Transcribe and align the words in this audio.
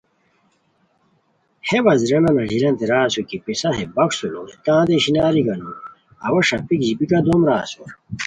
ہے 1.67 1.77
وزیرانان 1.85 2.35
اژیلانتے 2.43 2.85
را 2.91 2.99
اسور 3.05 3.23
کی 3.29 3.37
پِسہ 3.45 3.69
ہے 3.77 3.85
بکسو 3.95 4.25
لوڑی 4.33 4.55
تانتے 4.65 4.93
اشناری 4.97 5.41
گانو، 5.47 5.71
اوا 6.25 6.39
ݰاپیک 6.47 6.81
ژیبیکا 6.87 7.19
دوم 7.25 7.41
را 7.47 7.55
اسور 7.63 7.89